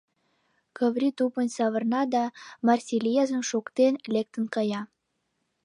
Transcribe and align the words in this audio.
Каври 0.77 1.09
тупынь 1.17 1.53
савырна 1.57 2.01
да, 2.13 2.23
Марсельезым 2.65 3.41
шоктен, 3.49 3.93
лектын 4.13 4.45
кая. 4.55 4.81